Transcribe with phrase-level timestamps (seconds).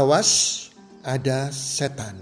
[0.00, 0.72] Awas
[1.04, 2.16] ada setan.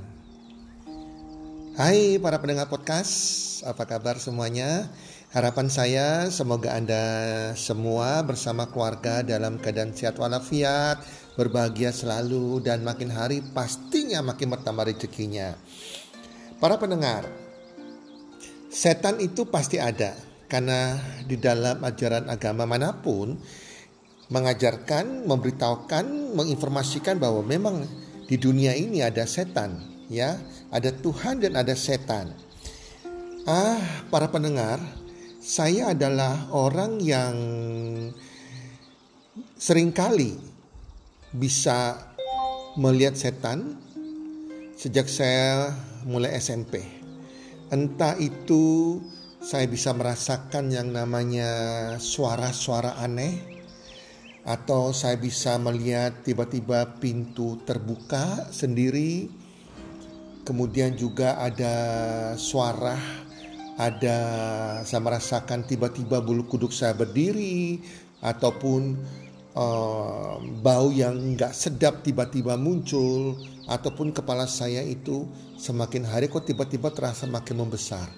[1.79, 3.15] Hai para pendengar podcast,
[3.63, 4.91] apa kabar semuanya?
[5.31, 7.07] Harapan saya semoga Anda
[7.55, 11.07] semua bersama keluarga dalam keadaan sehat walafiat,
[11.39, 15.55] berbahagia selalu dan makin hari pastinya makin bertambah rezekinya.
[16.59, 17.31] Para pendengar,
[18.75, 20.19] setan itu pasti ada
[20.51, 20.99] karena
[21.31, 23.39] di dalam ajaran agama mana pun
[24.29, 27.89] mengajarkan, memberitahukan, menginformasikan bahwa memang
[28.29, 29.81] di dunia ini ada setan,
[30.13, 30.37] ya,
[30.69, 32.37] ada Tuhan dan ada setan.
[33.49, 33.81] Ah,
[34.13, 34.77] para pendengar,
[35.41, 37.37] saya adalah orang yang
[39.57, 40.37] sering kali
[41.33, 41.97] bisa
[42.77, 43.81] melihat setan
[44.77, 45.73] sejak saya
[46.05, 46.85] mulai SMP.
[47.73, 48.97] Entah itu
[49.41, 51.51] saya bisa merasakan yang namanya
[51.97, 53.58] suara-suara aneh,
[54.49, 59.29] atau saya bisa melihat tiba-tiba pintu terbuka sendiri.
[60.41, 61.77] Kemudian juga ada
[62.41, 62.97] suara
[63.77, 64.17] ada
[64.89, 67.85] saya merasakan tiba-tiba bulu kuduk saya berdiri.
[68.25, 68.97] Ataupun
[69.53, 73.37] uh, bau yang nggak sedap tiba-tiba muncul.
[73.69, 75.29] Ataupun kepala saya itu
[75.61, 78.09] semakin hari kok tiba-tiba terasa makin membesar.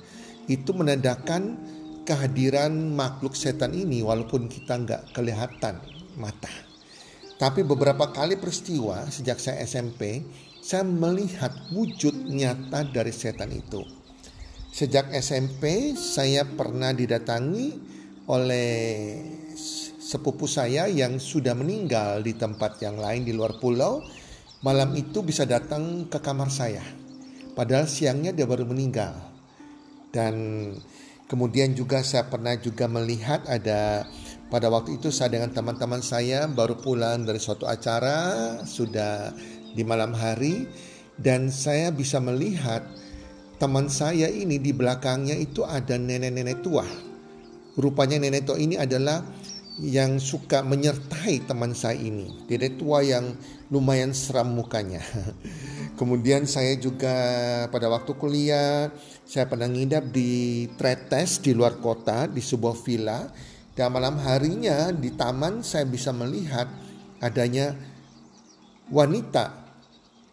[0.47, 1.59] Itu menandakan
[2.07, 6.51] kehadiran makhluk setan ini walaupun kita nggak kelihatan mata.
[7.41, 10.25] Tapi beberapa kali peristiwa sejak saya SMP,
[10.61, 13.81] saya melihat wujud nyata dari setan itu.
[14.71, 17.75] Sejak SMP, saya pernah didatangi
[18.29, 18.71] oleh
[19.99, 24.05] sepupu saya yang sudah meninggal di tempat yang lain di luar pulau.
[24.61, 26.85] Malam itu bisa datang ke kamar saya.
[27.57, 29.17] Padahal siangnya dia baru meninggal.
[30.13, 30.35] Dan
[31.31, 34.05] kemudian juga saya pernah juga melihat ada
[34.51, 39.31] pada waktu itu saya dengan teman-teman saya baru pulang dari suatu acara sudah
[39.71, 40.67] di malam hari
[41.15, 42.83] dan saya bisa melihat
[43.63, 46.83] teman saya ini di belakangnya itu ada nenek-nenek tua.
[47.79, 49.23] Rupanya nenek tua ini adalah
[49.79, 52.51] yang suka menyertai teman saya ini.
[52.51, 53.39] Nenek tua yang
[53.71, 55.05] lumayan seram mukanya.
[56.01, 57.15] Kemudian saya juga
[57.71, 58.91] pada waktu kuliah
[59.29, 63.29] saya pernah ngidap di Tretes di luar kota di sebuah villa
[63.79, 66.67] dan malam harinya di taman saya bisa melihat
[67.23, 67.77] adanya
[68.91, 69.55] wanita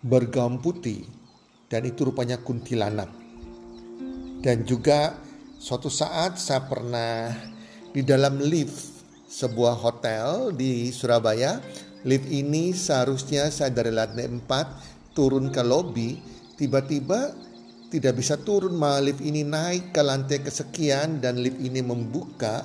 [0.02, 1.06] bergaun putih
[1.70, 3.12] dan itu rupanya kuntilanak.
[4.42, 5.18] Dan juga
[5.58, 7.34] suatu saat saya pernah
[7.92, 11.60] di dalam lift sebuah hotel di Surabaya.
[12.08, 16.16] Lift ini seharusnya saya dari lantai 4 turun ke lobi,
[16.56, 17.36] tiba-tiba
[17.90, 22.64] tidak bisa turun malah lift ini naik ke lantai kesekian dan lift ini membuka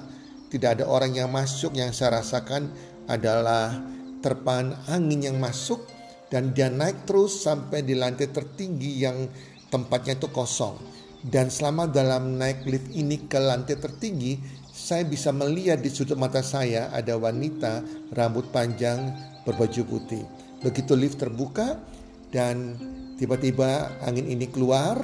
[0.53, 2.69] tidak ada orang yang masuk yang saya rasakan
[3.09, 3.73] adalah
[4.21, 5.89] terpan angin yang masuk
[6.29, 9.33] dan dia naik terus sampai di lantai tertinggi yang
[9.73, 10.77] tempatnya itu kosong.
[11.25, 14.37] Dan selama dalam naik lift ini ke lantai tertinggi,
[14.69, 17.81] saya bisa melihat di sudut mata saya ada wanita
[18.13, 19.09] rambut panjang
[19.49, 20.25] berbaju putih.
[20.61, 21.81] Begitu lift terbuka
[22.29, 22.77] dan
[23.17, 24.99] tiba-tiba angin ini keluar,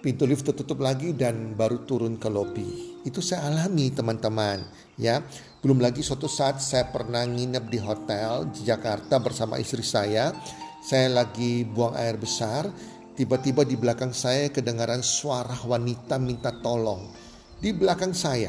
[0.00, 2.96] pintu lift tertutup lagi dan baru turun ke lobi.
[3.04, 4.64] Itu saya alami teman-teman
[4.96, 5.20] ya.
[5.60, 10.32] Belum lagi suatu saat saya pernah nginep di hotel di Jakarta bersama istri saya.
[10.80, 12.64] Saya lagi buang air besar,
[13.12, 17.12] tiba-tiba di belakang saya kedengaran suara wanita minta tolong
[17.60, 18.48] di belakang saya.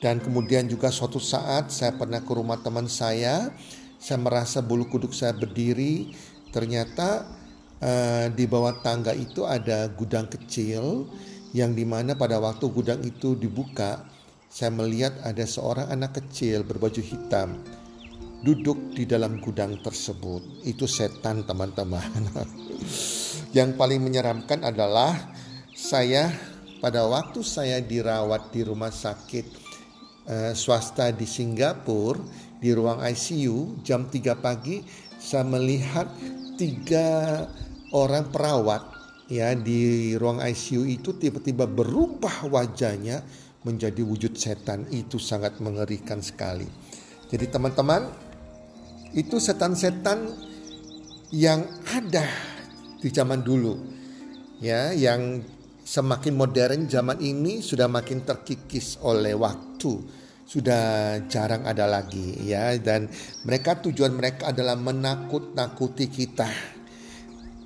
[0.00, 3.52] Dan kemudian juga suatu saat saya pernah ke rumah teman saya,
[4.00, 6.10] saya merasa bulu kuduk saya berdiri,
[6.50, 7.28] ternyata
[7.82, 11.10] Eh, di bawah tangga itu ada gudang kecil
[11.50, 14.06] yang di mana pada waktu gudang itu dibuka,
[14.46, 17.58] saya melihat ada seorang anak kecil berbaju hitam
[18.46, 20.62] duduk di dalam gudang tersebut.
[20.62, 22.22] Itu setan teman-teman.
[23.56, 25.18] Yang paling menyeramkan adalah
[25.74, 26.30] saya
[26.78, 29.46] pada waktu saya dirawat di rumah sakit
[30.30, 32.22] uh, swasta di Singapura
[32.62, 34.86] di ruang ICU jam 3 pagi
[35.18, 36.06] saya melihat
[36.54, 37.42] tiga
[37.92, 38.82] orang perawat
[39.28, 43.22] ya di ruang ICU itu tiba-tiba berubah wajahnya
[43.62, 44.88] menjadi wujud setan.
[44.90, 46.66] Itu sangat mengerikan sekali.
[47.32, 48.12] Jadi teman-teman
[49.16, 50.28] itu setan-setan
[51.32, 52.28] yang ada
[53.00, 53.72] di zaman dulu
[54.60, 55.40] ya yang
[55.80, 60.20] semakin modern zaman ini sudah makin terkikis oleh waktu.
[60.42, 63.08] Sudah jarang ada lagi ya dan
[63.48, 66.50] mereka tujuan mereka adalah menakut-nakuti kita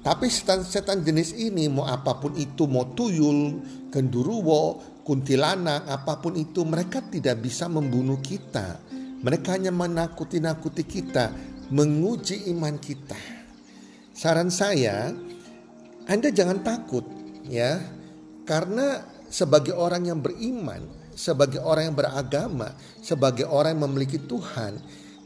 [0.06, 3.58] tapi setan-setan jenis ini mau apa pun itu mau tuyul
[3.90, 8.78] genduruwo kuntilanak apa pun itu mereka tidak bisa membunuh kita
[9.26, 11.34] mereka hanya menakuti-nakuti kita
[11.74, 13.18] menguji iman kita
[14.14, 15.10] saran saya
[16.06, 17.02] Anda jangan takut
[17.50, 17.82] ya.
[18.46, 20.86] Karena sebagai orang yang beriman,
[21.18, 24.78] sebagai orang yang beragama, sebagai orang yang memiliki Tuhan,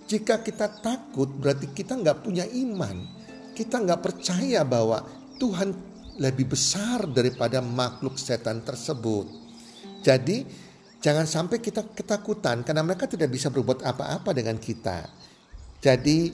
[0.09, 3.20] jika kita takut berarti kita nggak punya iman.
[3.55, 5.05] Kita nggak percaya bahwa
[5.41, 5.73] Tuhan
[6.21, 9.25] lebih besar daripada makhluk setan tersebut.
[10.05, 10.45] Jadi
[11.01, 15.09] jangan sampai kita ketakutan karena mereka tidak bisa berbuat apa-apa dengan kita.
[15.81, 16.33] Jadi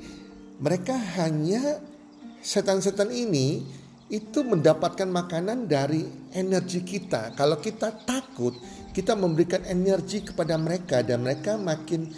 [0.58, 1.78] mereka hanya
[2.42, 3.62] setan-setan ini
[4.06, 7.34] itu mendapatkan makanan dari energi kita.
[7.34, 8.54] Kalau kita takut,
[8.94, 12.10] kita memberikan energi kepada mereka dan mereka makin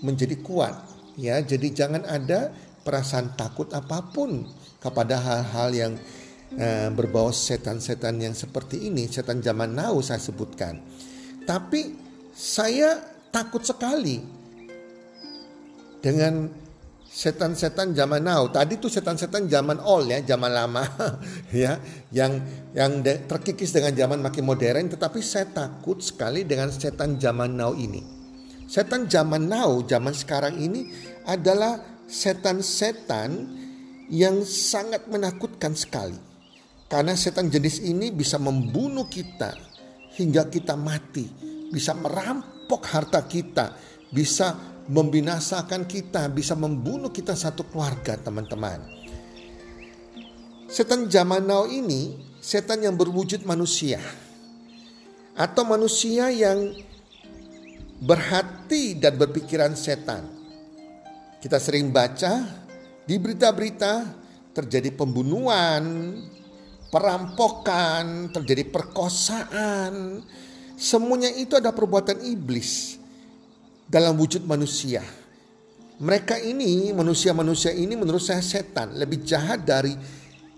[0.00, 0.72] menjadi kuat.
[1.20, 2.50] Ya, jadi jangan ada
[2.84, 4.44] perasaan takut apa pun
[4.78, 5.92] kepada hal-hal yang
[6.60, 10.78] uh, berbau setan-setan yang seperti ini, setan zaman now saya sebutkan.
[11.48, 11.96] Tapi
[12.36, 13.00] saya
[13.32, 14.20] takut sekali
[16.04, 16.52] dengan
[17.14, 18.50] setan-setan zaman now.
[18.50, 20.82] Tadi tuh setan-setan zaman old ya, zaman lama
[21.54, 21.78] ya,
[22.10, 22.42] yang
[22.74, 24.90] yang terkikis dengan zaman makin modern.
[24.90, 28.02] Tetapi saya takut sekali dengan setan zaman now ini.
[28.66, 30.90] Setan zaman now, zaman sekarang ini
[31.24, 33.48] adalah setan-setan
[34.12, 36.16] yang sangat menakutkan sekali.
[36.88, 39.56] Karena setan jenis ini bisa membunuh kita
[40.14, 41.26] hingga kita mati,
[41.72, 43.74] bisa merampok harta kita,
[44.12, 44.54] bisa
[44.86, 48.84] membinasakan kita, bisa membunuh kita satu keluarga, teman-teman.
[50.68, 54.02] Setan zaman now ini setan yang berwujud manusia
[55.32, 56.76] atau manusia yang
[58.04, 60.43] berhati dan berpikiran setan.
[61.44, 62.40] Kita sering baca
[63.04, 64.08] di berita-berita
[64.56, 66.16] terjadi pembunuhan,
[66.88, 70.24] perampokan, terjadi perkosaan.
[70.72, 72.96] Semuanya itu ada perbuatan iblis
[73.84, 75.04] dalam wujud manusia.
[76.00, 79.92] Mereka ini, manusia-manusia ini menurut saya setan, lebih jahat dari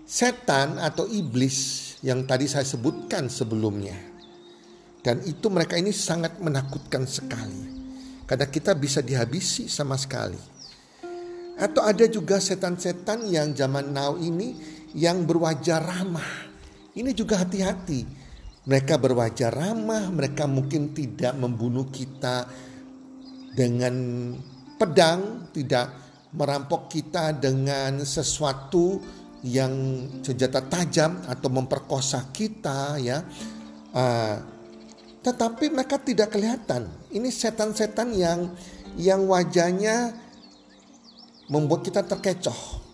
[0.07, 3.99] setan atau iblis yang tadi saya sebutkan sebelumnya.
[5.03, 7.75] Dan itu mereka ini sangat menakutkan sekali.
[8.23, 10.55] Karena kita bisa dihabisi sama sekali.
[11.57, 14.53] Atau ada juga setan-setan yang zaman now ini
[14.93, 16.31] yang berwajah ramah.
[16.93, 18.05] Ini juga hati-hati.
[18.67, 22.45] Mereka berwajah ramah, mereka mungkin tidak membunuh kita
[23.57, 23.95] dengan
[24.77, 25.97] pedang, tidak
[26.35, 29.01] merampok kita dengan sesuatu
[29.41, 29.73] yang
[30.21, 33.23] senjata tajam atau memperkosa kita ya.
[33.95, 34.35] Uh,
[35.25, 36.87] tetapi mereka tidak kelihatan.
[37.09, 38.51] Ini setan-setan yang
[38.97, 40.26] yang wajahnya
[41.47, 42.85] membuat kita terkecoh.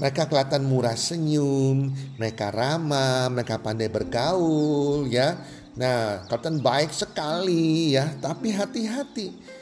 [0.00, 5.36] Mereka kelihatan murah senyum, mereka ramah, mereka pandai bergaul ya.
[5.76, 9.52] Nah, kelihatan baik sekali ya, tapi hati-hati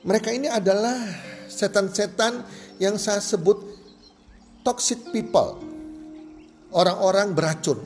[0.00, 0.96] mereka ini adalah
[1.44, 2.40] setan-setan
[2.80, 3.60] yang saya sebut
[4.64, 5.60] toxic people.
[6.72, 7.84] Orang-orang beracun.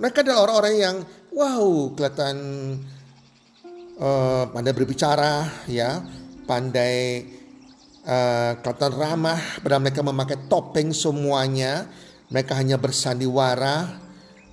[0.00, 0.96] Mereka adalah orang-orang yang
[1.36, 2.36] wow kelihatan
[4.00, 6.00] uh, pandai berbicara ya,
[6.48, 7.26] pandai
[8.04, 11.88] uh, kelihatan ramah, pada mereka memakai topeng semuanya.
[12.30, 13.98] Mereka hanya bersandiwara,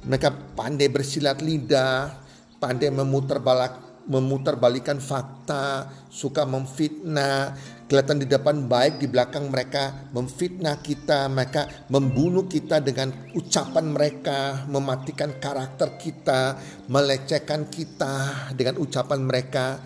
[0.02, 2.10] mereka pandai bersilat lidah,
[2.58, 7.54] pandai memutar balak memutarbalikan fakta, suka memfitnah,
[7.92, 14.64] kelihatan di depan baik, di belakang mereka memfitnah kita, mereka membunuh kita dengan ucapan mereka,
[14.72, 16.56] mematikan karakter kita,
[16.88, 19.84] melecehkan kita dengan ucapan mereka.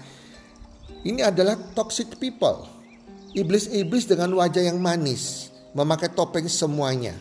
[1.02, 2.81] Ini adalah toxic people.
[3.32, 7.16] Iblis-iblis dengan wajah yang manis, memakai topeng semuanya.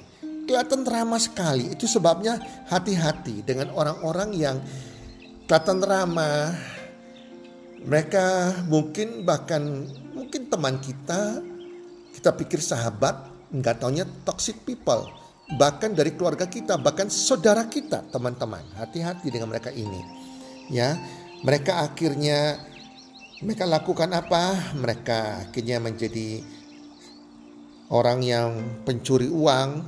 [0.50, 1.70] kelihatan ramah sekali.
[1.70, 4.58] Itu sebabnya hati-hati dengan orang-orang yang
[5.46, 6.50] kelihatan ramah.
[7.86, 8.26] Mereka
[8.66, 11.38] mungkin bahkan mungkin teman kita,
[12.18, 15.06] kita pikir sahabat, nggak taunya toxic people.
[15.54, 18.66] Bahkan dari keluarga kita, bahkan saudara kita, teman-teman.
[18.74, 20.02] Hati-hati dengan mereka ini.
[20.66, 20.98] Ya,
[21.46, 22.58] mereka akhirnya
[23.40, 24.76] mereka lakukan apa?
[24.76, 26.44] Mereka akhirnya menjadi
[27.88, 28.50] orang yang
[28.84, 29.80] pencuri uang,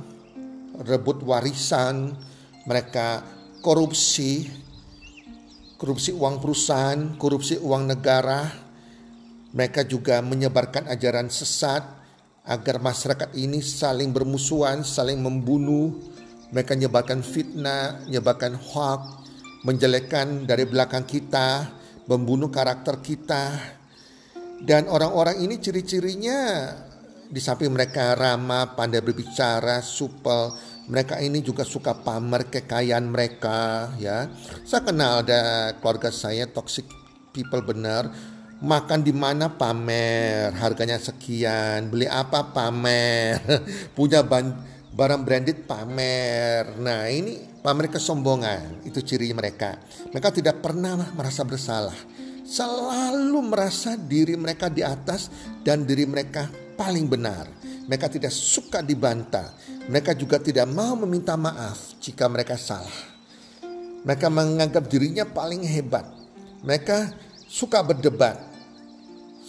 [0.81, 2.17] rebut warisan,
[2.65, 3.21] mereka
[3.61, 4.49] korupsi,
[5.77, 8.49] korupsi uang perusahaan, korupsi uang negara.
[9.53, 11.85] Mereka juga menyebarkan ajaran sesat
[12.49, 15.93] agar masyarakat ini saling bermusuhan, saling membunuh.
[16.49, 19.29] Mereka menyebarkan fitnah, menyebarkan hoax,
[19.61, 21.69] menjelekkan dari belakang kita,
[22.07, 23.53] membunuh karakter kita.
[24.63, 26.71] Dan orang-orang ini ciri-cirinya
[27.27, 30.55] di samping mereka ramah, pandai berbicara, supel,
[30.87, 34.27] mereka ini juga suka pamer kekayaan mereka ya.
[34.63, 36.87] Saya kenal ada keluarga saya toxic
[37.31, 38.11] people benar.
[38.63, 43.43] Makan di mana pamer, harganya sekian, beli apa pamer,
[43.97, 44.23] punya
[44.93, 46.77] barang branded pamer.
[46.77, 49.81] Nah, ini pamer kesombongan, itu ciri mereka.
[50.13, 51.97] Mereka tidak pernah merasa bersalah.
[52.45, 55.33] Selalu merasa diri mereka di atas
[55.65, 56.45] dan diri mereka
[56.77, 57.49] paling benar.
[57.89, 59.49] Mereka tidak suka dibantah.
[59.89, 63.11] Mereka juga tidak mau meminta maaf jika mereka salah.
[64.03, 66.07] Mereka menganggap dirinya paling hebat.
[66.63, 67.11] Mereka
[67.47, 68.39] suka berdebat,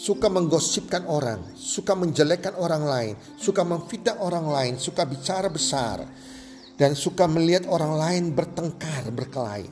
[0.04, 6.04] suka menggosipkan orang, suka menjelekkan orang lain, suka memfitnah orang lain, suka bicara besar,
[6.76, 9.64] dan suka melihat orang lain bertengkar, berkelahi.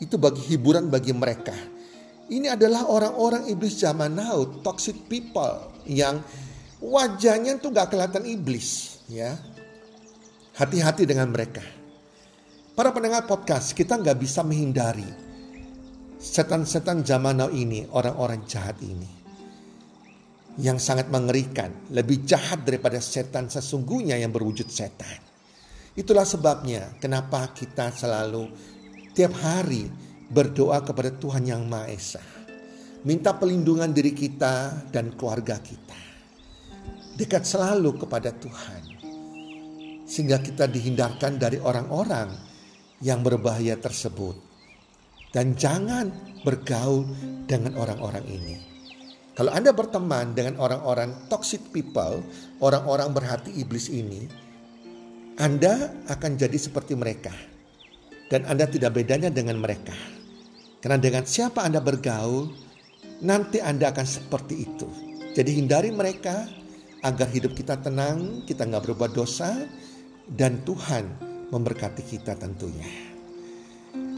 [0.00, 1.52] Itu bagi hiburan bagi mereka.
[2.32, 6.24] Ini adalah orang-orang iblis zaman now, toxic people yang
[6.80, 9.36] wajahnya tuh gak kelihatan iblis ya.
[10.56, 11.60] Hati-hati dengan mereka.
[12.72, 15.06] Para pendengar podcast, kita nggak bisa menghindari
[16.16, 19.23] setan-setan zaman now ini, orang-orang jahat ini.
[20.54, 25.18] Yang sangat mengerikan, lebih jahat daripada setan sesungguhnya yang berwujud setan.
[25.98, 28.50] Itulah sebabnya kenapa kita selalu
[29.14, 29.90] tiap hari
[30.30, 32.22] berdoa kepada Tuhan Yang Maha Esa.
[33.04, 36.04] Minta pelindungan diri kita dan keluarga kita
[37.14, 38.82] dekat selalu kepada Tuhan.
[40.04, 42.28] Sehingga kita dihindarkan dari orang-orang
[43.00, 44.36] yang berbahaya tersebut.
[45.32, 46.12] Dan jangan
[46.46, 47.08] bergaul
[47.48, 48.73] dengan orang-orang ini.
[49.34, 52.22] Kalau Anda berteman dengan orang-orang toxic people,
[52.62, 54.30] orang-orang berhati iblis ini,
[55.42, 57.34] Anda akan jadi seperti mereka.
[58.30, 59.94] Dan Anda tidak bedanya dengan mereka.
[60.78, 62.54] Karena dengan siapa Anda bergaul,
[63.26, 64.86] nanti Anda akan seperti itu.
[65.34, 66.46] Jadi hindari mereka,
[67.02, 69.66] agar hidup kita tenang, kita nggak berbuat dosa,
[70.30, 71.10] dan Tuhan
[71.50, 72.86] memberkati kita tentunya.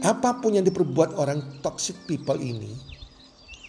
[0.05, 2.77] Apa pun yang diperbuat orang toxic people ini,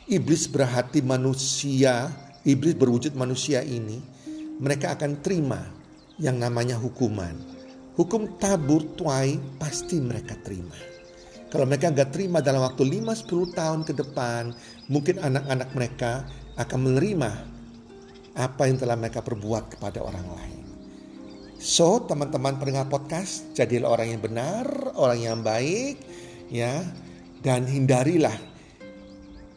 [0.09, 2.09] iblis berhati manusia,
[2.49, 4.01] iblis berwujud manusia ini,
[4.57, 5.69] mereka akan terima
[6.17, 7.37] yang namanya hukuman.
[7.95, 10.75] Hukum tabur tuai pasti mereka terima.
[11.49, 14.53] Kalau mereka nggak terima dalam waktu 5-10 tahun ke depan,
[14.89, 16.13] mungkin anak-anak mereka
[16.57, 17.31] akan menerima
[18.39, 20.65] apa yang telah mereka perbuat kepada orang lain.
[21.59, 25.99] So, teman-teman pendengar podcast, jadilah orang yang benar, orang yang baik,
[26.47, 26.87] ya,
[27.43, 28.48] dan hindarilah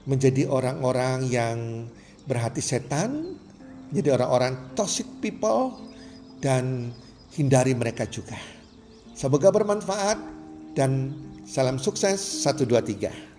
[0.06, 1.58] menjadi orang-orang yang
[2.26, 3.38] berhati setan,
[3.94, 5.78] jadi orang-orang toxic people,
[6.42, 6.90] dan
[7.38, 8.38] hindari mereka juga.
[9.14, 10.18] Semoga bermanfaat
[10.74, 11.14] dan
[11.46, 13.32] salam sukses 1, 2, 3.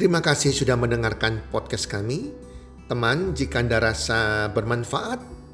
[0.00, 2.32] Terima kasih sudah mendengarkan podcast kami.
[2.88, 5.39] Teman, jika Anda rasa bermanfaat